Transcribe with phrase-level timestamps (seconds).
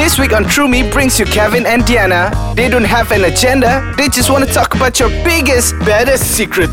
[0.00, 2.32] This week on True Me brings you Kevin and Diana.
[2.56, 6.70] They don't have an agenda, they just want to talk about your biggest, baddest secret.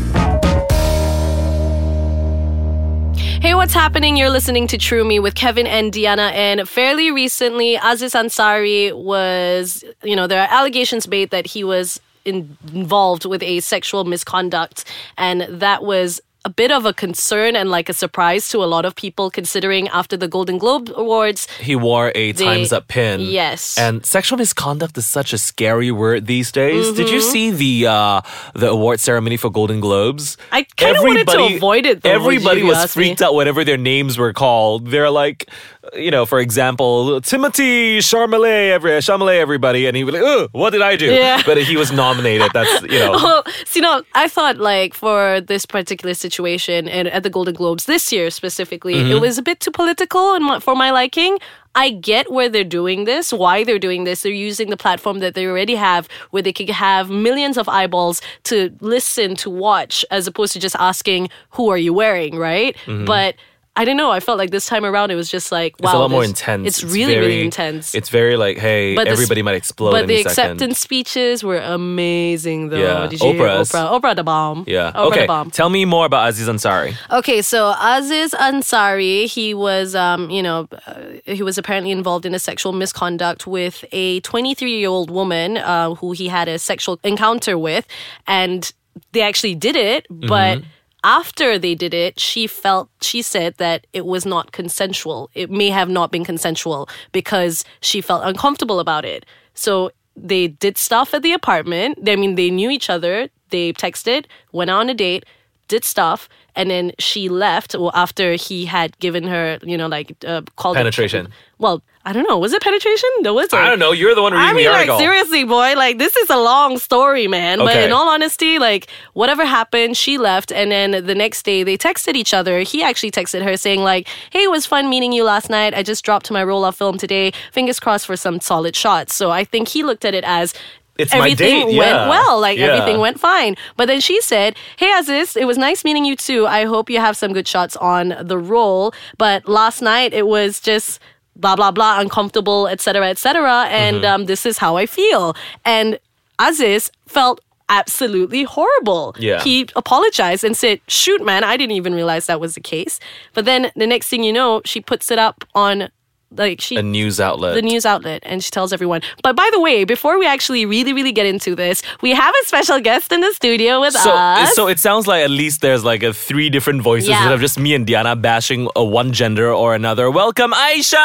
[3.42, 4.16] Hey, what's happening?
[4.16, 6.32] You're listening to True Me with Kevin and Diana.
[6.34, 12.00] And fairly recently, Aziz Ansari was, you know, there are allegations made that he was
[12.24, 14.86] involved with a sexual misconduct.
[15.18, 18.84] And that was a bit of a concern and like a surprise to a lot
[18.84, 21.46] of people considering after the Golden Globe Awards.
[21.60, 23.20] He wore a Time's Up pin.
[23.20, 23.76] Yes.
[23.76, 26.92] And sexual misconduct is such a scary word these days.
[26.92, 28.20] Did you see the uh,
[28.54, 30.36] the award ceremony for Golden Globes?
[30.52, 33.06] I kinda wanted to avoid it, though, Everybody was ask me.
[33.06, 34.86] freaked out whenever their names were called.
[34.88, 35.50] They're like,
[35.94, 40.70] you know, for example, Timothy Chalamet, every Chalamet, everybody, and he was like, "Oh, what
[40.70, 41.42] did I do?" Yeah.
[41.46, 42.50] But he was nominated.
[42.52, 43.12] That's you know.
[43.28, 47.54] Well, so, you know, I thought like for this particular situation and at the Golden
[47.54, 49.12] Globes this year specifically, Mm-hmm.
[49.12, 51.38] it was a bit too political and for my liking.
[51.74, 54.22] I get where they're doing this, why they're doing this.
[54.22, 58.20] They're using the platform that they already have where they could have millions of eyeballs
[58.44, 62.74] to listen, to watch, as opposed to just asking, who are you wearing, right?
[62.86, 63.36] But
[63.78, 64.10] I don't know.
[64.10, 65.78] I felt like this time around it was just like, wow.
[65.78, 65.86] Mm-hmm.
[65.86, 66.66] it's a lot more intense.
[66.66, 67.94] It's, really, very, really intense.
[67.94, 69.92] It's very like, hey, But the everybody might explode.
[69.92, 70.30] But the second.
[70.30, 72.76] acceptance speeches were amazing, though.
[72.76, 73.70] Yeah, Did you hear Oprah's.
[73.70, 74.00] Oprah?
[74.00, 74.64] Oprah the bomb.
[74.66, 74.90] Yeah.
[74.90, 75.20] Oprah okay.
[75.20, 75.52] the bomb.
[75.52, 76.96] Tell me more about Aziz Ansari.
[77.12, 82.34] Okay, so Aziz Ansari, he was, um, you know, uh, he was apparently involved in
[82.34, 86.98] a sexual misconduct with a 23 year old woman uh, who he had a sexual
[87.04, 87.86] encounter with,
[88.26, 88.72] and
[89.12, 90.64] they actually did it, but.
[91.04, 95.30] After they did it, she felt, she said that it was not consensual.
[95.34, 99.24] It may have not been consensual because she felt uncomfortable about it.
[99.54, 101.98] So they did stuff at the apartment.
[102.08, 103.28] I mean, they knew each other.
[103.50, 105.24] They texted, went on a date,
[105.68, 110.16] did stuff, and then she left well, after he had given her, you know, like
[110.26, 111.28] uh, called it- Penetration.
[111.58, 112.38] well, I don't know.
[112.38, 113.10] Was it penetration?
[113.20, 113.54] No, was it?
[113.54, 113.92] I don't know.
[113.92, 116.78] You're the one reading I mean, the like seriously, boy, like this is a long
[116.78, 117.58] story, man.
[117.58, 121.76] But in all honesty, like whatever happened, she left, and then the next day they
[121.76, 122.60] texted each other.
[122.60, 125.74] He actually texted her saying like, "Hey, it was fun meeting you last night.
[125.74, 127.32] I just dropped my roll off film today.
[127.52, 130.54] Fingers crossed for some solid shots." So I think he looked at it as.
[130.96, 132.08] It's my everything date, went yeah.
[132.08, 132.68] well, like Yeah.
[132.72, 133.54] everything went fine.
[133.76, 136.46] But then she said, "Hey Aziz, it was nice meeting you too.
[136.46, 138.92] I hope you have some good shots on the roll.
[139.18, 140.98] But last night it was just
[141.38, 143.08] blah blah blah, uncomfortable, etc.
[143.08, 143.66] etc.
[143.70, 144.04] And Mm-hmm.
[144.22, 145.34] um, this is how I feel."
[145.64, 145.98] And
[146.38, 147.40] Aziz felt
[147.70, 149.14] absolutely horrible.
[149.18, 149.42] Yeah.
[149.42, 152.98] He apologized and said, "Shoot, man, I didn't even realize that was the case."
[153.34, 155.90] But then the next thing you know, she puts it up on
[156.30, 157.54] like she a news outlet.
[157.54, 159.00] the news outlet and she tells everyone.
[159.22, 162.46] But by the way, before we actually really, really get into this, we have a
[162.46, 164.54] special guest in the studio with so, us.
[164.54, 167.16] so it sounds like at least there's like a three different voices Yeah.
[167.18, 170.10] instead of just me and Diana bashing a one gender or another.
[170.10, 170.96] Welcome, Aisha.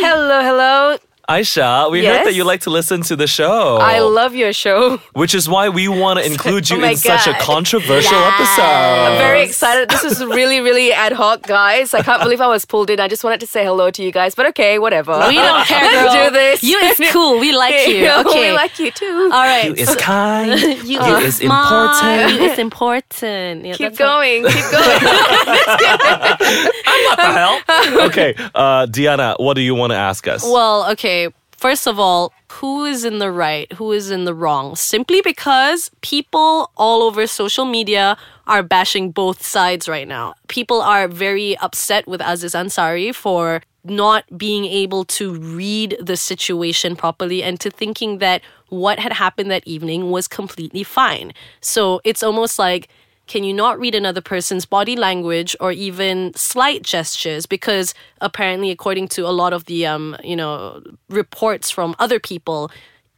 [0.00, 0.96] Hello, hello.
[1.28, 3.78] Aisha, we heard that you like to listen to the show.
[3.78, 4.98] I love your show.
[5.12, 8.34] which is why we want to include you Oh my in such a controversial Yes.
[8.34, 8.62] episode.
[8.62, 9.88] I'm very excited.
[9.90, 11.94] This is really, really ad hoc, guys.
[11.94, 13.00] I can't believe I was pulled in.
[13.00, 15.14] I just wanted to say hello to you guys, but okay, whatever.
[15.26, 16.26] we don't care, Let's girl.
[16.26, 16.62] do this.
[16.62, 17.40] You is cool.
[17.40, 18.08] We like you.
[18.08, 18.50] Okay.
[18.50, 19.30] we like you too.
[19.32, 19.64] All right.
[19.66, 20.60] You is kind.
[20.86, 22.32] You, you is important.
[22.38, 23.64] You is important.
[23.66, 24.44] Yeah, keep that's what- going.
[24.44, 25.02] Keep going.
[27.06, 28.06] What the hell?
[28.06, 30.42] okay, uh, Diana, what do you want to ask us?
[30.44, 31.15] Well, okay.
[31.66, 33.72] First of all, who is in the right?
[33.72, 34.76] Who is in the wrong?
[34.76, 38.16] Simply because people all over social media
[38.46, 40.34] are bashing both sides right now.
[40.46, 46.94] People are very upset with Aziz Ansari for not being able to read the situation
[46.94, 51.32] properly and to thinking that what had happened that evening was completely fine.
[51.60, 52.86] So it's almost like
[53.26, 59.08] can you not read another person's body language or even slight gestures because apparently according
[59.08, 62.70] to a lot of the um you know reports from other people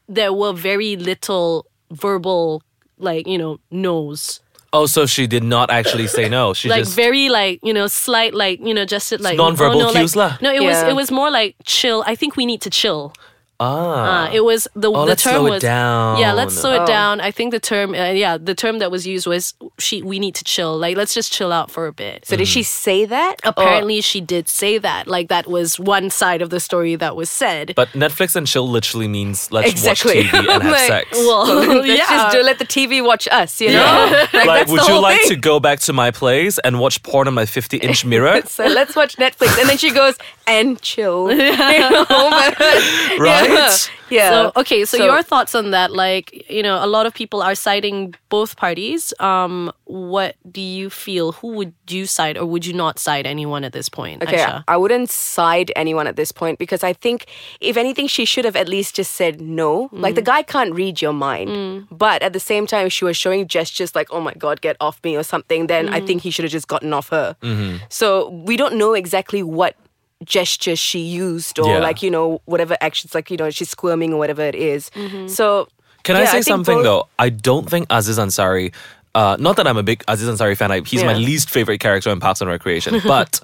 [0.09, 2.63] there were very little verbal
[2.99, 4.41] like you know no's
[4.73, 6.53] oh, so she did not actually say no.
[6.53, 9.87] She like just very like you know slight like you know just like non-verbal oh,
[9.87, 10.39] no, cues like, lah.
[10.43, 13.13] no it was it was more like chill i think we need to chill
[13.61, 14.29] ah.
[14.29, 16.19] uh, it was the Oh, the let's term slow it was down.
[16.21, 16.87] yeah let's slow it Oh.
[16.87, 20.19] down i think the term uh, yeah the term that was used was she we
[20.19, 22.65] need to chill like let's just chill out for a bit so did she mm.
[22.65, 23.37] say that?
[23.45, 27.15] Or- apparently she did say that like that was one side of the story that
[27.17, 30.25] was said But Netflix and chill literally means let's Exactly.
[30.25, 31.09] watch TV and have Like, sex.
[31.19, 31.45] well
[31.79, 34.27] Let's yeah just do let the TV watch us, you know?
[34.33, 35.31] like, that's would you whole like thing.
[35.31, 38.43] to go back to my place and watch porn on my 50 inch mirror?
[38.47, 39.59] So let's watch Netflix.
[39.61, 40.17] And then she goes,
[40.47, 41.31] and chill.
[41.31, 41.53] You
[41.91, 43.19] know, but- right?
[43.19, 43.91] right?
[44.11, 44.31] Yeah.
[44.31, 45.93] So okay, so, your thoughts on that?
[45.93, 49.13] Like, you know, a lot of people are siding both parties.
[49.21, 51.33] Um, what do you feel?
[51.33, 54.23] Who would you side, or would you not side anyone at this point?
[54.23, 54.65] Okay, Aisha?
[54.69, 57.27] I wouldn't side anyone at this point because I think
[57.61, 59.89] if anything, she should have at least just said no.
[59.93, 60.27] Like the mm.
[60.27, 61.87] guy can't read your mind, mm.
[61.91, 64.77] but at the same time, if she was showing gestures like "Oh my God, get
[64.81, 66.07] off me" or something, then I mm.
[66.07, 67.37] think he should have just gotten off her.
[67.43, 67.85] Mm-hmm.
[67.89, 69.77] So we don't know exactly what
[70.25, 71.79] gestures she used or Yeah.
[71.79, 74.91] like you know whatever actions like you know she's squirming or whatever it is.
[75.27, 75.69] So
[76.03, 77.09] Can I say think something both- though?
[77.19, 78.73] I don't think Aziz Ansari.
[79.15, 80.71] Uh, not that I'm a big Aziz Ansari fan.
[80.71, 83.01] I, he's my least favorite character in Parks and Recreation.
[83.05, 83.41] But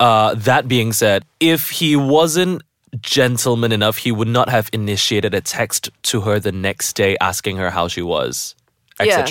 [0.00, 2.62] uh, that being said, if he wasn't
[3.00, 7.56] gentleman enough, he would not have initiated a text to her the next day asking
[7.58, 8.54] her how she was,
[9.00, 9.24] Yeah.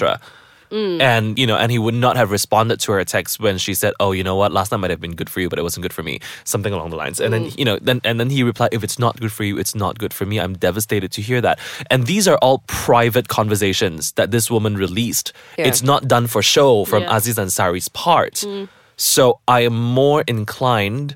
[0.73, 1.07] Etc.
[1.07, 3.93] And you know, and he would not have responded to her text when she said,
[3.99, 4.51] "Oh, you know what?
[4.51, 6.73] Last night might have been good for you, but it wasn't good for me." Something
[6.73, 7.19] along the lines.
[7.19, 7.57] And then mm.
[7.57, 9.99] you know, then and then he replied, "If it's not good for you, it's not
[9.99, 10.39] good for me.
[10.39, 11.59] I'm devastated to hear that."
[11.89, 15.33] And these are all private conversations that this woman released.
[15.57, 15.67] Yeah.
[15.67, 17.17] It's not done for show from Yeah.
[17.17, 18.35] Aziz Ansari's part.
[18.35, 18.67] Mm.
[18.95, 21.15] So I am more inclined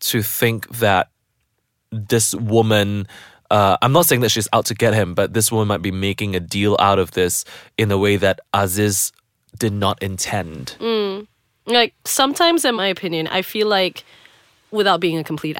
[0.00, 1.08] to think that
[1.90, 3.06] this woman
[3.50, 5.90] uh, I'm not saying that she's out to get him, but this woman might be
[5.90, 7.44] making a deal out of this
[7.76, 9.12] in a way that Aziz
[9.58, 10.76] did not intend.
[11.66, 14.02] like sometimes in my opinion i feel like
[14.70, 15.56] without being a complete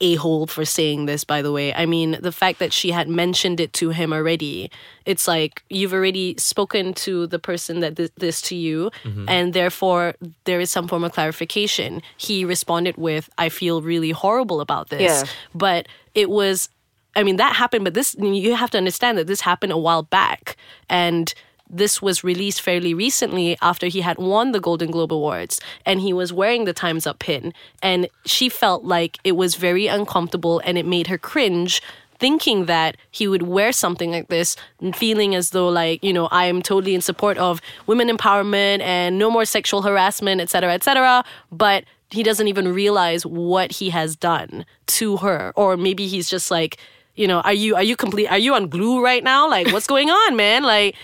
[0.00, 3.60] a-hole for saying this by the way i mean the fact that she had mentioned
[3.60, 4.68] it to him already
[5.06, 8.90] it's like you've already spoken to the person that did this to you
[9.28, 10.14] and therefore
[10.44, 15.22] there is some form of clarification he responded with i feel really horrible about this
[15.22, 15.28] Yeah.
[15.54, 16.68] but it was
[17.14, 20.02] I mean that happened, but this you have to understand that this happened a while
[20.02, 20.56] back,
[20.88, 21.32] and
[21.68, 26.12] this was released fairly recently after he had won the Golden Globe Awards, and he
[26.12, 30.76] was wearing the Times Up pin, and she felt like it was very uncomfortable, and
[30.78, 31.82] it made her cringe.
[32.18, 36.26] Thinking that he would wear something like this, and feeling as though, like, you know,
[36.26, 40.72] I am totally in support of women empowerment and no more sexual harassment, et cetera,
[40.72, 41.24] et cetera.
[41.50, 41.82] But
[42.12, 46.76] he doesn't even realize what he has done to her or maybe he's just like
[47.14, 49.86] you know are you are you complete are you on glue right now like what's
[49.86, 50.94] going on man like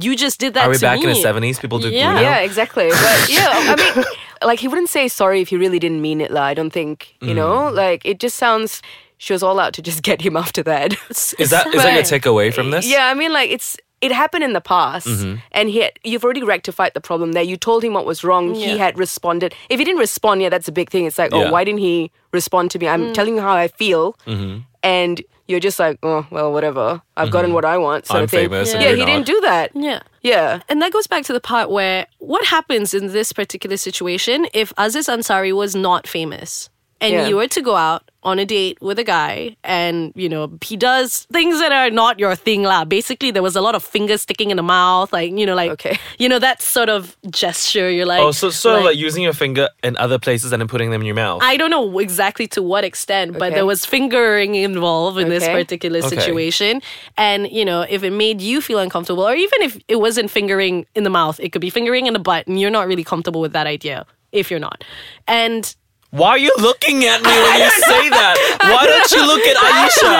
[0.00, 1.60] you just did that Are we to back in the 70s?
[1.60, 2.12] People do Yeah.
[2.12, 2.20] glue now?
[2.20, 2.88] Yeah, exactly.
[2.88, 4.04] But yeah, I mean,
[4.42, 6.32] like he wouldn't say sorry if he really didn't mean it.
[6.32, 7.70] Lah, I don't think you know.
[7.70, 8.82] Like it just sounds.
[9.18, 10.94] She was all out to just get him after that.
[11.10, 12.04] Is that is that your Right.
[12.04, 12.84] takeaway from this?
[12.84, 15.34] Yeah, I mean, like it's it happened in the past, Mm-hmm.
[15.52, 17.44] and he had, you've already rectified the problem there.
[17.44, 18.54] You told him what was wrong.
[18.56, 19.54] He had responded.
[19.70, 21.06] If he didn't respond, yeah, that's a big thing.
[21.06, 22.88] It's like, oh, why didn't he respond to me?
[22.88, 24.58] I'm telling you how I feel, Mm-hmm.
[24.82, 27.00] and you're just like, oh, well, whatever.
[27.16, 27.54] I've gotten mm-hmm.
[27.54, 28.06] what I want.
[28.06, 28.48] Sort I'm of thing.
[28.50, 29.06] famous and Yeah, he not.
[29.06, 29.70] didn't do that.
[29.74, 30.60] yeah Yeah.
[30.68, 34.72] and that goes back to the part where what happens in this particular situation if
[34.76, 36.68] Aziz Ansari was not famous
[37.00, 37.26] and Yeah.
[37.28, 40.76] you were to go out on a date with a guy and you know he
[40.76, 44.22] does things that are not your thing lah basically there was a lot of fingers
[44.22, 45.96] sticking in the mouth like you know like Okay.
[46.18, 49.34] you know that sort of gesture you're like Oh, so sort of like using your
[49.34, 51.40] finger in other places and then putting them in your mouth.
[51.42, 55.52] I don't know exactly to what extent, but there was fingering involved in this Okay.
[55.52, 56.08] particular Okay.
[56.16, 56.80] situation.
[57.16, 60.86] And, you know, if it made you feel uncomfortable, or even if it wasn't fingering
[60.94, 63.40] in the mouth, it could be fingering in the butt, and you're not really comfortable
[63.40, 64.82] with that idea, if you're not.
[65.28, 65.62] And
[66.10, 68.34] Why are you looking at me when you say that?
[68.62, 70.14] Why don't you look at Aisha?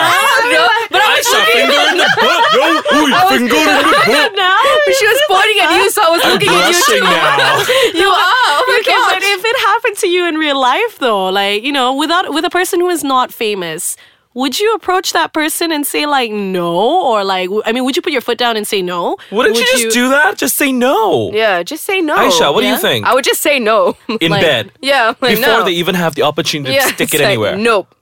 [0.90, 2.66] but I was Aisha, finger in the butt, yo,
[3.00, 4.32] ooh, finger in the butt.
[4.36, 4.60] now.
[4.92, 7.00] She was pointing at you, so I was I'm looking at you too.
[7.00, 7.64] now.
[8.02, 8.50] You are.
[8.58, 11.72] Oh my Okay, but if it happened to you in real life, though, like you
[11.72, 13.96] know, without with a person who is not famous,
[14.36, 18.02] would you approach that person and say like no, or like I mean, would you
[18.02, 19.16] put your foot down and say no?
[19.32, 20.36] Wouldn't you Would just do that?
[20.36, 21.32] Just say no.
[21.32, 22.14] Yeah, just say no.
[22.14, 23.06] Aisha, what do you think?
[23.06, 23.96] I would just say no.
[24.20, 24.72] in like- bed.
[24.82, 25.64] yeah, like, Before no.
[25.64, 27.56] they even have the opportunity to yeah, stick it's it like, anywhere.
[27.56, 27.95] Nope.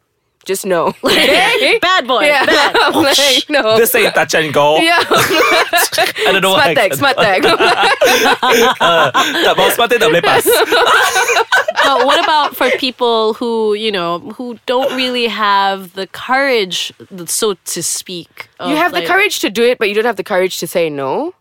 [0.44, 0.92] Just no.
[1.02, 1.78] Okay?
[1.82, 2.24] Bad boy.
[2.24, 2.46] Yeah.
[2.46, 2.76] Bad.
[2.80, 3.16] I'm like,
[3.48, 3.76] no.
[3.76, 4.76] This ain't touch and go.
[4.78, 4.98] yeah.
[5.08, 7.42] I don't know what Smart tag, smart tag.
[9.44, 10.44] Tak bawa sepatu tak boleh pas.
[11.84, 16.92] but what about for people who you know who don't really have the courage,
[17.26, 18.48] so to speak?
[18.60, 20.66] you of, have the courage to do it, but you don't have the courage to
[20.66, 21.32] say no.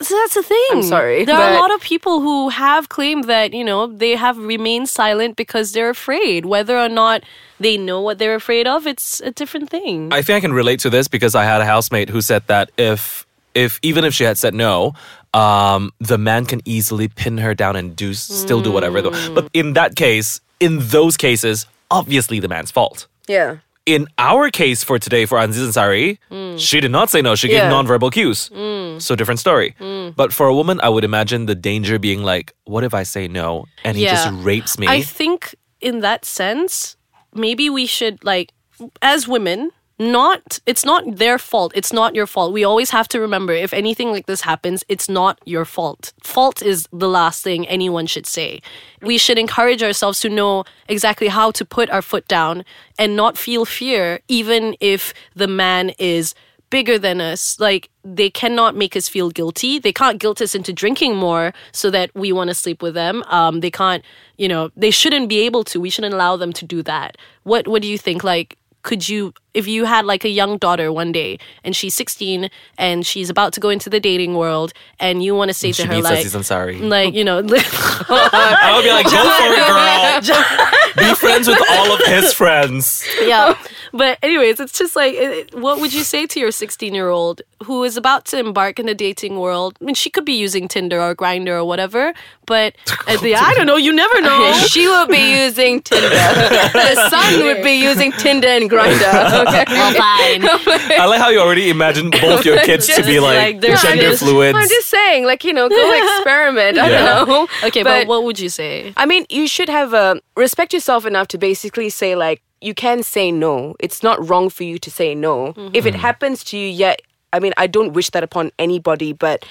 [0.00, 0.68] So that's the thing.
[0.70, 4.14] I'm sorry, There are a lot of people who have claimed that, you know, they
[4.14, 6.46] have remained silent because they're afraid.
[6.46, 7.24] Whether or not
[7.58, 10.12] they know what they're afraid of, it's a different thing.
[10.12, 12.70] I think I can relate to this because I had a housemate who said that
[12.78, 14.94] if if even if she had said no,
[15.34, 19.02] um, the man can easily pin her down and do still do whatever.
[19.02, 19.34] Though.
[19.34, 23.08] But in that case, in those cases, obviously the man's fault.
[23.26, 23.56] Yeah.
[23.88, 26.18] In our case for today, for Aziz Ansari,
[26.60, 27.34] she did not say no.
[27.34, 27.72] She gave Yeah.
[27.72, 28.50] nonverbal cues.
[28.52, 29.00] Mm.
[29.00, 29.74] So different story.
[29.80, 30.14] Mm.
[30.14, 33.28] But for a woman, I would imagine the danger being like, what if I say
[33.28, 34.86] no and he just rapes me?
[34.86, 36.96] I think in that sense,
[37.32, 38.52] maybe we should like
[39.00, 41.72] as women, not it's not their fault.
[41.74, 42.52] It's not your fault.
[42.52, 46.12] We always have to remember if anything like this happens it's not your fault.
[46.22, 48.62] Fault is the last thing anyone should say.
[49.02, 52.64] We should encourage ourselves to know exactly how to put our foot down
[52.98, 56.34] and not feel fear even if the man is
[56.70, 57.58] bigger than us.
[57.58, 59.80] Like they cannot make us feel guilty.
[59.80, 63.24] They can't guilt us into drinking more so that we want to sleep with them.
[63.26, 64.04] Um they can't
[64.36, 65.80] you know they shouldn't be able to.
[65.80, 67.16] We shouldn't allow them to do that.
[67.42, 68.22] What what do you think?
[68.22, 72.48] Like could you if you had like a young daughter one day and she's 16
[72.78, 75.82] and she's about to go into the dating world and you want to say She
[75.82, 76.76] to her meets like Aziz Ansari.
[76.96, 81.08] like you know I would be like, go for it, girl.
[81.08, 83.04] Be friends with all of his friends.
[83.22, 83.56] yeah
[83.92, 87.40] but anyways it's just like it- what would you say to your 16 year old
[87.64, 90.68] who is about to embark in the dating world i mean she could be using
[90.68, 92.12] tinder or Grindr or whatever
[92.46, 92.74] but
[93.08, 96.08] at the, i don't know you never know she will be using Tinder.
[96.10, 99.12] the son would be using Tinder and Grindr.
[99.48, 99.64] Okay.
[99.68, 100.42] well fine
[101.00, 104.02] I like how you already imagine both your kids to be like, like they're gender
[104.10, 104.56] just- fluids.
[104.56, 106.78] I'm just saying, like you know, go experiment.
[106.78, 107.04] I Yeah.
[107.04, 107.48] don't know.
[107.64, 111.28] okay but, what would you say I mean, you should have a respect yourself enough
[111.28, 113.76] to basically say like you can say no.
[113.78, 115.52] It's not wrong for you to say no.
[115.52, 115.74] Mm-hmm.
[115.74, 116.00] If it mm-hmm.
[116.00, 116.94] happens to you, yeah.
[117.32, 119.44] I mean, I don't wish that upon anybody, but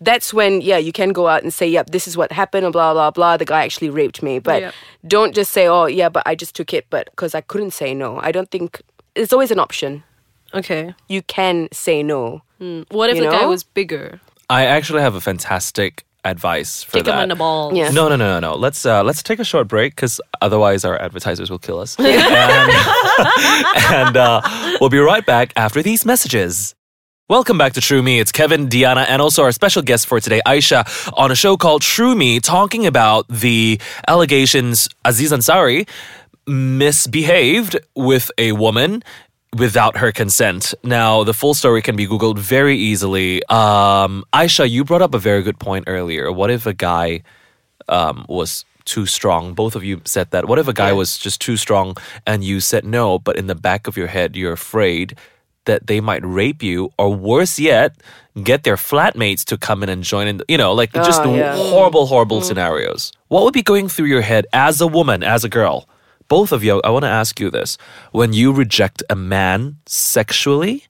[0.00, 2.72] that's when yeah, you can go out and say, "Yep, this is what happened," and
[2.72, 3.36] blah blah blah.
[3.36, 4.74] The guy actually raped me, but Yep.
[5.06, 7.94] don't just say, "Oh yeah, but I just took it," but because I couldn't say
[7.94, 8.18] no.
[8.22, 8.80] I don't think
[9.14, 10.02] it's always an option.
[10.54, 12.42] okay You can say no.
[12.90, 17.06] what if You the guy was bigger I actually have a fantastic advice for kick
[17.06, 17.90] him in the balls Yeah.
[17.90, 18.54] No, no, no, no, no.
[18.56, 21.96] Let's uh, let's take a short break because otherwise our advertisers will kill us.
[21.98, 22.70] and
[23.92, 24.40] and uh,
[24.80, 26.74] we'll be right back after these messages.
[27.28, 28.20] Welcome back to True Me.
[28.20, 30.84] It's Kevin, Diana, and also our special guest for today, Aisha,
[31.16, 35.88] on a show called True Me, talking about the allegations Aziz Ansari
[36.46, 39.02] misbehaved with a woman
[39.56, 40.74] without her consent.
[40.82, 43.42] Now, the full story can be Googled very easily.
[43.46, 46.32] Um, Aisha, you brought up a very good point earlier.
[46.32, 47.22] What if a guy
[47.88, 49.54] um, was too strong?
[49.54, 50.46] Both of you said that.
[50.48, 51.96] What if a guy was just too strong
[52.26, 55.16] and you said no, but in the back of your head, you're afraid
[55.66, 57.96] that they might rape you, or worse yet,
[58.42, 60.42] get their flatmates to come in and join in?
[60.46, 61.56] You know, like just Oh, yeah.
[61.56, 63.12] horrible, horrible scenarios.
[63.28, 65.88] What would be going through your head as a woman, as a girl?
[66.28, 67.76] Both of you, I want to ask you this.
[68.12, 70.84] When you reject a man sexually,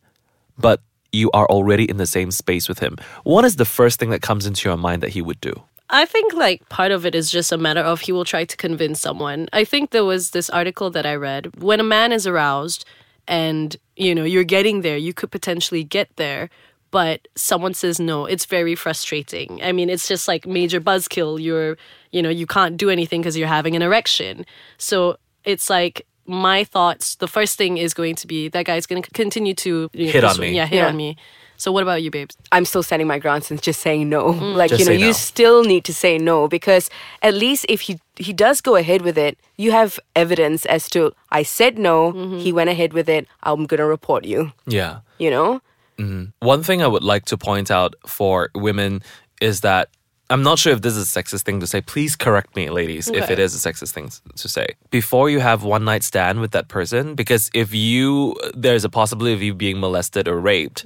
[0.59, 0.81] but
[1.13, 4.23] you are already in the same space with him, what is the first thing that
[4.23, 5.63] comes into your mind that he would do?
[5.91, 8.57] I think like part of it is just a matter of he will try to
[8.57, 9.49] convince someone.
[9.53, 12.85] I think there was this article that I read when a man is aroused
[13.29, 16.49] and you know you're getting there, you could potentially get there,
[16.91, 18.25] but someone says no.
[18.25, 19.61] It's very frustrating.
[19.63, 21.41] I mean, it's just like major buzzkill.
[21.43, 21.77] You're
[22.13, 24.47] you know you can't do anything because you're having an erection.
[24.79, 27.17] So it's like my thoughts.
[27.17, 30.13] The first thing is going to be that guy's going to continue to you know,
[30.13, 30.55] Hit on me.
[30.55, 30.89] Yeah, hit Yeah.
[30.89, 31.17] on me.
[31.57, 32.37] So what about you, babes?
[32.51, 34.33] I'm still standing my ground since just saying no.
[34.33, 34.57] Mm.
[34.57, 36.91] Like Just you know, say you still need to say no because
[37.23, 41.13] at least if he he does go ahead with it, you have evidence as to
[41.31, 42.39] I said no, mm-hmm.
[42.39, 43.29] he went ahead with it.
[43.45, 44.53] I'm gonna report you.
[44.67, 44.99] Yeah.
[45.19, 45.61] You know.
[45.99, 46.47] Mm-hmm.
[46.47, 49.03] One thing I would like to point out for women
[49.41, 49.91] is that
[50.31, 51.81] I'm not sure if this is a sexist thing to say.
[51.83, 54.67] Please correct me, ladies, if it is a sexist thing to say.
[54.91, 59.35] Before you have one night stand with that person, because if you there's a possibility
[59.35, 60.83] of you being molested or raped,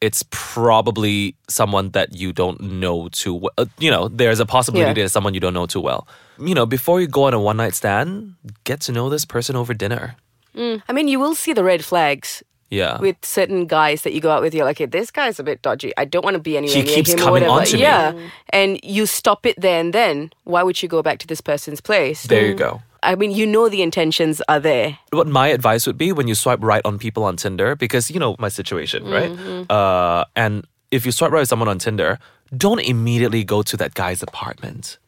[0.00, 3.52] it's probably someone that you don't know too well.
[3.56, 4.94] Uh, you know, there's a possibility Yeah.
[4.94, 6.06] that it's someone you don't know too well.
[6.38, 9.54] You know, before you go on a one night stand, get to know this person
[9.56, 10.16] over dinner.
[10.88, 12.98] I mean, you will see the red flags Yeah.
[13.00, 14.54] with certain guys that you go out with.
[14.54, 15.92] You're like, hey, this guy's a bit dodgy.
[15.98, 17.50] I don't want to be anywhere He near keeps him or whatever.
[17.52, 17.82] onto me.
[17.82, 18.12] yeah,
[18.50, 20.30] and you stop it there and then.
[20.44, 22.22] Why would you go back to this person's place?
[22.24, 22.80] there you go.
[23.02, 24.98] I mean, you know the intentions are there.
[25.10, 28.20] what my advice would be when you swipe right on people on Tinder, because you
[28.20, 29.30] know my situation, right?
[29.70, 32.18] Uh, and if you swipe right with someone on Tinder,
[32.56, 34.98] don't immediately go to that guy's apartment.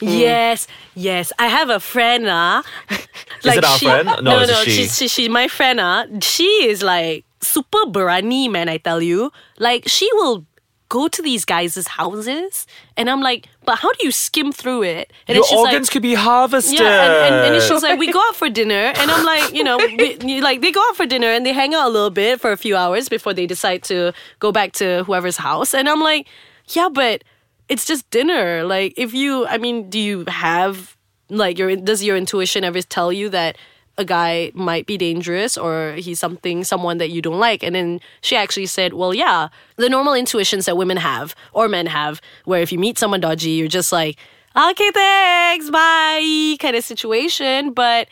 [0.00, 1.32] Yes, yes.
[1.38, 2.62] I have a friend, ah.
[2.90, 4.06] Is it our friend?
[4.06, 4.62] No, no, no.
[4.64, 4.70] she.
[4.70, 6.04] She's, she, she's my friend, ah.
[6.20, 8.68] She is like super berani, man.
[8.68, 10.44] I tell you, like she will
[10.88, 12.66] go to these guys' houses,
[12.96, 15.12] and I'm like, but how do you skim through it?
[15.26, 16.78] And Your organs like, could be harvested.
[16.80, 19.52] yeah, and, and, and then she's like, we go out for dinner, and I'm like,
[19.54, 22.10] you know, we, like they go out for dinner and they hang out a little
[22.10, 25.88] bit for a few hours before they decide to go back to whoever's house, and
[25.88, 26.26] I'm like,
[26.68, 27.24] yeah, but
[27.68, 28.64] it's just dinner.
[28.64, 30.96] Like, if you, I mean, do you have
[31.28, 33.56] like your does your intuition ever tell you that?
[33.98, 37.62] A guy might be dangerous or he's something, someone that you don't like.
[37.62, 41.86] And then she actually said, Well, yeah, the normal intuitions that women have or men
[41.86, 44.16] have, where if you meet someone dodgy, you're just like,
[44.56, 47.72] okay, thanks, bye, kind of situation.
[47.72, 48.08] But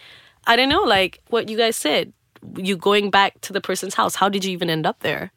[0.46, 2.12] I don't know, like what you guys said.
[2.56, 4.14] you going back to the person's house.
[4.14, 5.32] How did you even end up there?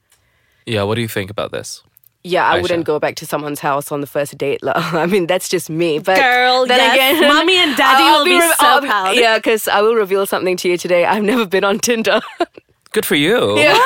[0.65, 1.83] Yeah, what do you think about this?
[2.23, 2.61] Yeah, I Aisha.
[2.63, 4.61] wouldn't go back to someone's house on the first date.
[4.61, 4.73] lah.
[4.75, 5.99] I mean, that's just me.
[5.99, 6.93] But Girl, then yes.
[7.17, 9.15] again, Mommy and daddy will be so I'll proud.
[9.15, 11.05] Yeah, because I will reveal something to you today.
[11.05, 12.19] I've never been on Tinder.
[12.91, 13.57] Good for you.
[13.57, 13.77] yeah.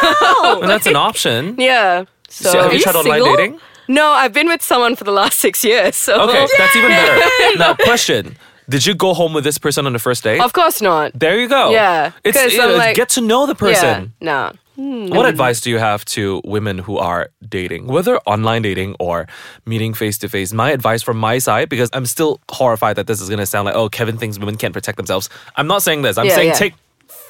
[0.62, 1.56] And that's an option.
[1.60, 2.06] yeah.
[2.30, 3.60] So, So have you you tried online dating?
[3.88, 5.96] no, I've been with someone for the last six years.
[5.96, 7.58] So Okay, that's even better.
[7.60, 8.38] Now, question:
[8.68, 10.40] Did you go home with this person on the first date?
[10.42, 11.12] of course not.
[11.14, 11.70] there you go.
[11.72, 14.14] Yeah, it's 'cause you like- get to know the person.
[14.20, 14.26] Yeah.
[14.26, 14.52] No.
[14.76, 15.08] Hmm.
[15.10, 19.28] What advice do you have to women who are dating, whether online dating or
[19.66, 20.52] meeting face to face?
[20.52, 23.66] My advice from my side, because I'm still horrified that this is going to sound
[23.66, 25.30] like, oh, Kevin thinks women can't protect themselves.
[25.58, 26.18] I'm not saying this.
[26.18, 26.54] I'm Yeah, saying yeah.
[26.56, 26.74] take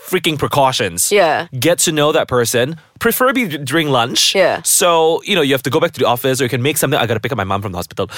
[0.08, 1.12] freaking precautions.
[1.12, 1.48] Yeah.
[1.60, 4.36] Get to know that person, preferably during lunch.
[4.36, 4.62] Yeah.
[4.64, 6.78] So, you know, you have to go back to the office or you can make
[6.78, 7.00] something.
[7.00, 8.10] I got to pick up my mom from the hospital.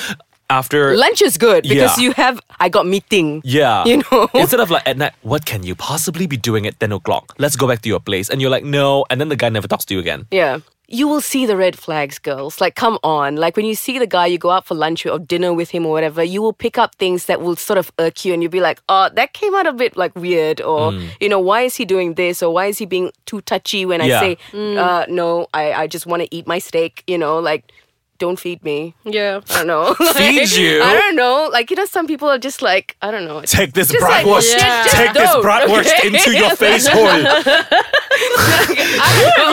[0.50, 0.96] After.
[0.96, 2.04] Lunch is good because Yeah.
[2.04, 2.40] you have.
[2.60, 3.42] I got meeting.
[3.44, 3.84] Yeah.
[3.86, 4.30] You know?
[4.34, 7.34] Instead of like at night, what can you possibly be doing at 10 o'clock?
[7.40, 8.30] Let's go back to your place.
[8.30, 9.06] And you're like, no.
[9.10, 10.28] And then the guy never talks to you again.
[10.32, 10.60] Yeah.
[10.88, 12.62] You will see the red flags, girls.
[12.62, 13.38] Like, come on.
[13.38, 15.84] Like, when you see the guy, you go out for lunch or dinner with him
[15.84, 18.52] or whatever, you will pick up things that will sort of irk you and you'll
[18.52, 20.62] be like, oh, that came out a bit like weird.
[20.62, 21.10] Or, Mm.
[21.20, 22.44] you know, why is he doing this?
[22.44, 24.20] Or why is he being too touchy when I Yeah.
[24.20, 27.72] say, uh, no, I, I just want to eat my steak, you know, like,
[28.18, 28.94] don't feed me.
[29.04, 29.42] Yeah.
[29.50, 29.94] I don't know.
[30.14, 30.82] Feed you?
[30.82, 31.50] I don't know.
[31.52, 33.42] Like, you know, some people are just like, I don't know.
[33.42, 34.54] Take this Just like, bratwurst.
[34.58, 34.84] Yeah.
[34.84, 35.44] just Take this don't.
[35.46, 37.06] bratwurst into your face hole.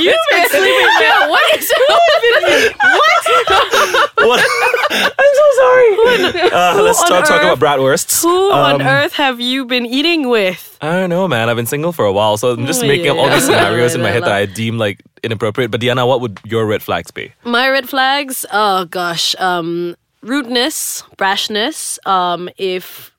[0.00, 0.88] You've been sleeping.
[1.02, 2.02] Yeah, what is What?
[4.28, 4.40] what?
[4.90, 6.50] I'm so sorry.
[6.52, 8.22] Uh, let's on start talking about bratwursts.
[8.22, 10.71] Who on Um, earth have you been eating with?
[10.82, 11.48] I don't know, man.
[11.48, 13.94] I've been single for a while, so I'm just Oh, making up all these scenarios
[13.94, 14.32] in my head that.
[14.32, 15.70] I deem like inappropriate.
[15.70, 17.32] But Diana, what would your red flags be?
[17.44, 22.04] My red flags, oh gosh, um, rudeness, brashness.
[22.04, 23.12] Um, if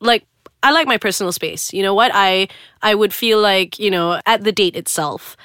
[0.00, 0.24] like
[0.62, 1.72] I like my personal space.
[1.72, 2.12] You know what?
[2.14, 2.46] I
[2.82, 5.36] I would feel like you know at the date itself,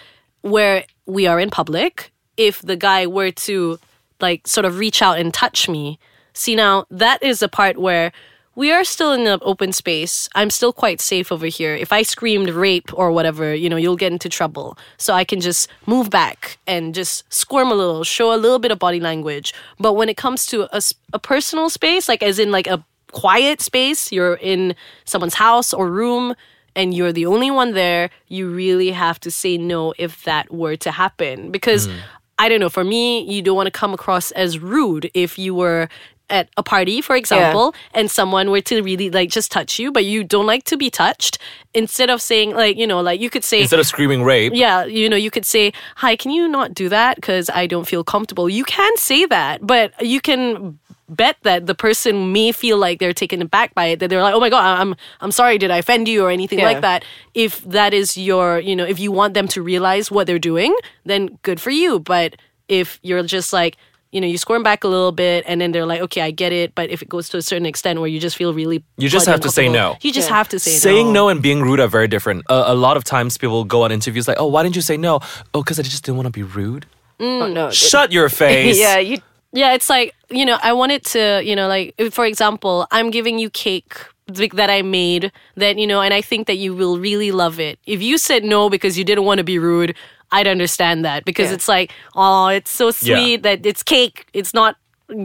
[0.42, 3.80] where we are in public, if the guy were to
[4.22, 5.98] like sort of reach out and touch me,
[6.34, 8.12] see now that is a part where.
[8.56, 10.30] We are still in an open space.
[10.36, 11.74] I'm still quite safe over here.
[11.74, 14.78] If I screamed rape or whatever, you know, you'll get into trouble.
[14.98, 18.72] So I can just move back and just squirm a little, show a little bit
[18.72, 19.56] of body language.
[19.80, 20.68] But when it comes to
[21.14, 25.90] a personal space, like as in like a quiet space, you're in someone's house or
[25.90, 26.36] room
[26.76, 30.76] and you're the only one there, you really have to say no if that were
[30.76, 31.52] to happen.
[31.52, 31.94] Because hmm.
[32.40, 35.54] I don't know, for me, you don't want to come across as rude if you
[35.54, 35.88] were
[36.30, 40.06] at a party, for example, and someone were to really like just touch you, but
[40.06, 41.38] you don't like to be touched.
[41.74, 44.86] Instead of saying like, you know, like you could say Instead of screaming rape, yeah,
[44.86, 48.04] you know, you could say, "Hi, can you not do that because I don't feel
[48.04, 52.98] comfortable." You can say that, but you can bet that the person may feel like
[53.00, 55.70] they're taken aback by it that they're like, "Oh my god, I'm I'm sorry, did
[55.72, 56.66] I offend you or anything Yeah.
[56.66, 60.26] like that?" If that is your, you know, if you want them to realize what
[60.28, 60.74] they're doing,
[61.06, 62.36] then good for you, but
[62.70, 63.78] if you're just like
[64.14, 66.52] you know, you squirm back a little bit, and then they're like, "Okay, I get
[66.54, 69.10] it," but if it goes to a certain extent where you just feel really, You
[69.10, 69.98] just have to say no.
[70.02, 70.38] You just Yeah.
[70.38, 70.78] have to say no.
[70.78, 71.14] saying no.
[71.14, 72.44] no and being rude are very different.
[72.50, 74.98] A a lot of times people go on interviews like, oh, why didn't you say
[74.98, 75.20] no?
[75.54, 76.86] Oh, because I just didn't want to be rude.
[77.20, 77.42] Mm.
[77.42, 77.72] Oh, no.
[77.72, 78.80] Shut your face.
[78.80, 79.18] yeah, you.
[79.56, 83.38] Yeah, it's like, you know, I wanted to, you know, like, for example, I'm giving
[83.38, 83.94] you cake
[84.28, 87.78] that I made that, you know, and I think that you will really love it.
[87.86, 89.94] If you said no because you didn't want to be rude,
[90.34, 91.56] I'd understand that because Yeah.
[91.56, 92.92] it's like, oh, it's so Yeah.
[93.20, 94.26] sweet that it's cake.
[94.34, 94.76] It's not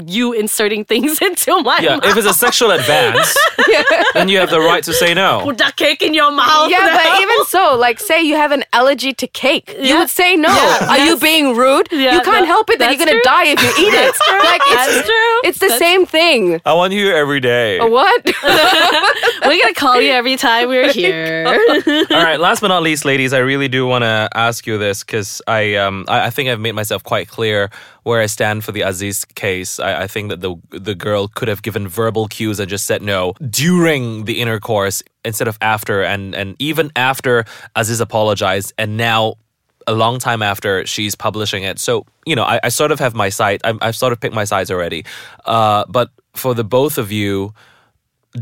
[0.07, 2.05] you inserting things into my Yeah, mouth.
[2.07, 3.37] if it's a sexual advance,
[4.15, 5.41] then you have the right to say no.
[5.45, 6.71] Put that cake in your mouth.
[6.71, 10.37] Yeah, but even so, like, say you have an allergy to cake, you would say
[10.37, 10.49] no.
[10.49, 11.89] Yeah, Are you being rude?
[11.91, 13.21] Yeah, you can't that- help it that you're gonna true.
[13.25, 14.15] die if you eat it.
[14.29, 15.41] Like, it's, That's true.
[15.45, 16.61] It's the That's- same thing.
[16.65, 17.79] I want you every day.
[17.81, 18.25] What?
[19.43, 21.45] We're going to call you every time we're here.
[22.11, 22.39] All right.
[22.39, 25.75] Last but not least, ladies, I really do want to ask you this because I,
[25.77, 27.71] um, I, I think I've made myself quite clear
[28.03, 29.78] where I stand for the Aziz case.
[29.81, 33.03] I, I think that the the girl could have given verbal cues and just said
[33.03, 37.45] no during the intercourse instead of after, and and even after
[37.77, 39.35] Aziz apologized, and now.
[39.87, 43.15] A long time after she's publishing it, so you know, I, I sort of have
[43.15, 43.63] my side.
[43.65, 45.07] I'm, I've sort of picked my sides already.
[45.47, 47.55] Uh, but for the both of you,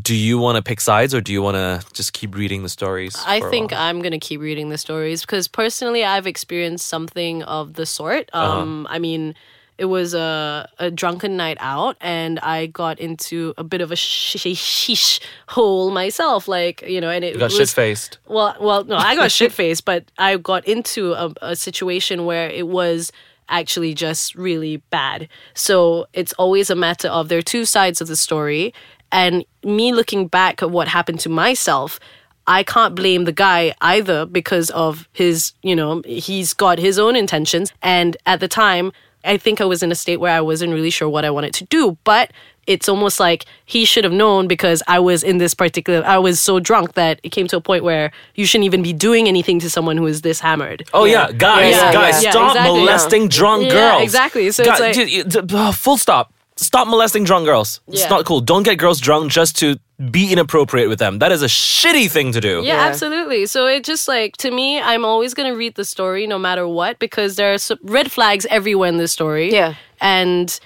[0.02, 2.68] do you want to pick sides or do you want to just keep reading the
[2.68, 3.16] stories?
[3.24, 3.72] I think?
[3.72, 8.28] I'm gonna keep reading the stories because personally, I've experienced something of the sort.
[8.32, 8.60] Uh-huh.
[8.60, 9.34] Um, I mean,
[9.78, 13.94] it was a, a drunken night out, and I got into a bit of a
[13.94, 16.48] sheesh sheesh hole myself.
[16.48, 18.18] Like you know, and it You got was shit faced.
[18.26, 22.48] well, well, no, I got shit faced, but I got into a, a situation where
[22.48, 23.12] it was
[23.48, 25.28] actually just really bad.
[25.54, 28.72] So it's always a matter of there are two sides of the story,
[29.12, 32.00] and me looking back at what happened to myself.
[32.48, 37.16] I can't blame the guy either because of his, you know, he's got his own
[37.16, 37.72] intentions.
[37.82, 38.92] And at the time,
[39.26, 41.52] I think I was in a state where I wasn't really sure what I wanted
[41.54, 41.96] to do.
[42.04, 42.30] But
[42.66, 46.40] it's almost like he should have known because I was in this particular, I was
[46.40, 49.60] so drunk that it came to a point where you shouldn't even be doing anything
[49.60, 50.88] to someone who is this hammered.
[50.92, 52.78] Oh yeah, guys, Yeah, guys, yeah, stop exactly.
[52.80, 54.02] molesting drunk Yeah, girls.
[54.02, 54.50] exactly.
[54.50, 56.32] So it's like- j- j- d- uh, full stop.
[56.58, 57.80] Stop molesting drunk girls.
[57.88, 58.40] It's not cool.
[58.40, 59.76] Don't get girls drunk just to
[60.10, 61.18] be inappropriate with them.
[61.18, 62.62] That is a shitty thing to do.
[62.64, 63.46] Yeah, absolutely.
[63.46, 66.98] So it just like to me, I'm always gonna read the story no matter what
[66.98, 69.52] because there are red flags everywhere in this story.
[69.52, 69.74] Yeah.
[70.00, 70.58] and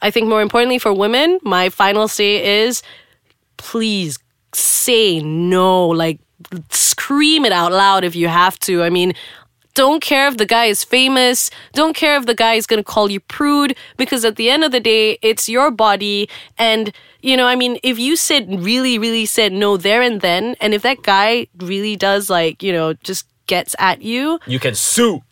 [0.00, 2.82] I think more importantly for women, my final say is,
[3.56, 4.18] please
[4.52, 5.88] say no.
[5.88, 6.20] Like
[6.70, 8.82] scream it out loud if you have to.
[8.82, 9.14] I mean.
[9.78, 11.50] Don't care if the guy is famous.
[11.72, 14.64] Don't care if the guy is going to call you prude because at the end
[14.64, 16.28] of the day, it's your body.
[16.58, 16.90] And,
[17.22, 20.74] you know, I mean, if you said really, really said no there and then, and
[20.74, 25.22] if that guy really does like, you know, just gets at you, You can sue.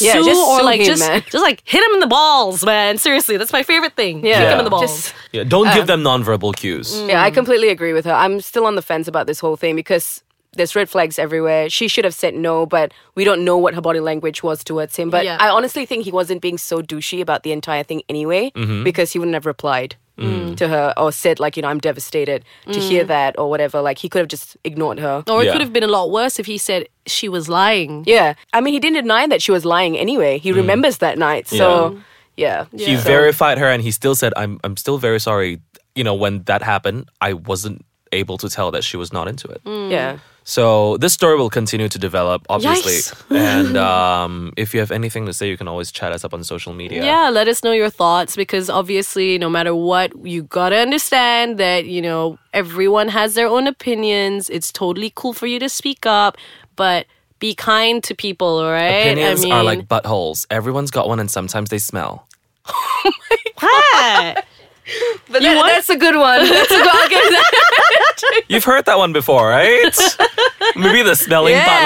[0.00, 1.22] Yeah, just or sue like him, just man.
[1.28, 2.96] just like hit him in the balls, man.
[2.98, 4.24] Seriously, that's my favorite thing.
[4.24, 4.38] Yeah.
[4.40, 4.86] Hit him in the balls.
[4.90, 6.94] Just- Yeah, don't Uh, give them nonverbal cues.
[7.08, 8.12] Yeah, I completely agree with her.
[8.24, 10.22] I'm still on the fence about this whole thing because
[10.56, 11.68] there's red flags everywhere.
[11.70, 14.96] She should have said no, but we don't know what her body language was towards
[14.96, 15.10] him.
[15.10, 15.36] But Yeah.
[15.40, 18.84] I honestly think he wasn't being so douchey about the entire thing anyway mm-hmm.
[18.84, 20.56] because he wouldn't have replied mm.
[20.56, 23.08] to her or said, like, you know, I'm devastated to hear mm.
[23.08, 23.80] that or whatever.
[23.80, 25.22] Like, he could have just ignored her.
[25.28, 25.52] or it Yeah.
[25.52, 28.04] could have been a lot worse if he said she was lying.
[28.06, 28.34] Yeah.
[28.52, 30.38] I mean, he didn't deny that she was lying anyway.
[30.38, 30.56] He mm.
[30.56, 31.48] remembers that night.
[31.48, 31.98] So,
[32.36, 32.66] yeah.
[32.72, 33.00] He Yeah.
[33.00, 35.60] verified her and he still said, I'm I'm still very sorry.
[35.94, 39.48] You know, when that happened, I wasn't able to tell that she was not into
[39.48, 39.60] it.
[39.64, 40.18] Yeah.
[40.48, 42.92] So this story will continue to develop, obviously.
[42.92, 43.30] Yikes.
[43.36, 46.44] and um, if you have anything to say, you can always chat us up on
[46.44, 47.04] social media.
[47.04, 51.86] Yeah, let us know your thoughts because obviously, no matter what, you gotta understand that,
[51.86, 54.48] you know, everyone has their own opinions.
[54.48, 56.36] It's totally cool for you to speak up,
[56.76, 57.06] but
[57.40, 59.10] be kind to people, all right?
[59.10, 60.46] Opinions I mean, are like buttholes.
[60.48, 62.28] Everyone's got one, and sometimes they smell.
[63.58, 64.44] What?
[65.28, 66.46] But that- that's a good one.
[66.48, 68.42] That's a good I'll give that.
[68.48, 69.92] You've heard that one before, right?
[70.76, 71.66] Maybe the smelling Yeah.
[71.66, 71.82] part.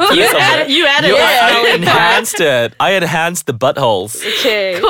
[0.00, 0.06] lah.
[0.06, 2.74] I- I You it added- you added You- the I, I enhanced it.
[2.78, 4.16] I enhanced the buttholes.
[4.38, 4.80] Okay.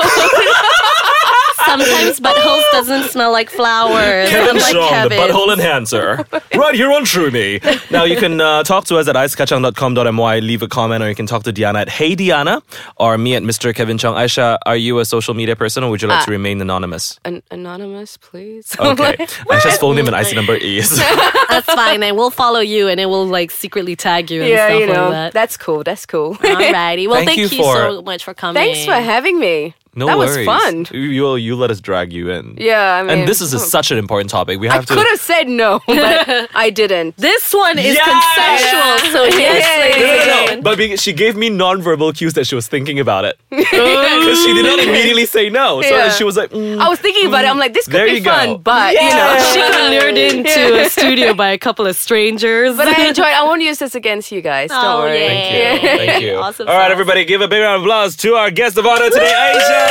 [1.65, 4.29] Sometimes buttholes doesn't smell like flowers.
[4.29, 5.21] Kevin unlike Strong, the Kevin's.
[5.21, 6.25] butthole enhancer.
[6.55, 7.59] right here on True Me.
[7.91, 11.25] Now you can uh, talk to us at icekachang.com.my, leave a comment, or you can
[11.25, 12.61] talk to Diana at Hey Diana,
[12.97, 13.73] or me at Mr.
[13.73, 14.15] Kevin Chung.
[14.15, 17.19] Aisha, are you a social media person, or would you like to remain anonymous?
[17.25, 18.75] An- anonymous, please.
[18.87, 19.15] Okay.
[19.49, 20.97] Aisha's full name and IC number is.
[21.49, 22.01] That's fine.
[22.03, 24.87] And we'll follow you and it will like secretly tag you and yeah, stuff you
[24.87, 25.33] know, like that.
[25.33, 25.83] that's cool.
[25.83, 26.35] That's cool.
[26.35, 27.07] Alrighty.
[27.07, 28.61] Well, Thank thank, you you, for- so much for coming.
[28.61, 29.75] Thanks for having me.
[29.97, 30.45] No that worries.
[30.47, 30.85] was fun.
[30.91, 32.55] You, you, you let us drag you in.
[32.57, 34.59] Yeah, I mean, And this is a, such an important topic.
[34.59, 34.93] We I have to.
[34.93, 37.17] could have said no, but I didn't.
[37.17, 38.05] This one is Yes!
[38.07, 40.05] consensual, so yes, Yeah.
[40.05, 40.61] No, no, no.
[40.61, 44.53] But be- she gave me non-verbal cues that she was thinking about it because she
[44.53, 45.81] did not immediately say no.
[45.81, 46.09] So Yeah.
[46.11, 47.49] she was like, mm, I was thinking about it.
[47.49, 48.31] I'm like, this could be you go.
[48.31, 49.03] fun, but Yeah.
[49.09, 52.77] you know, She got lured into a studio by a couple of strangers.
[52.77, 53.25] But I enjoyed.
[53.25, 54.69] I won't use this against you guys.
[54.69, 55.17] Don't Oh, worry.
[55.19, 55.27] yay.
[55.27, 55.97] Thank you.
[55.97, 56.35] Thank you.
[56.37, 59.09] Awesome All right, everybody, give a big round of applause to our guest of honor
[59.09, 59.86] today, Aisha.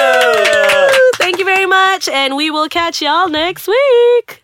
[1.16, 4.42] Thank you very much, and we will catch y'all next week.